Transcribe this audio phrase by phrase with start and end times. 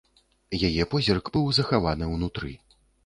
[0.69, 2.51] Яе позірк быў захаваны ўнутры.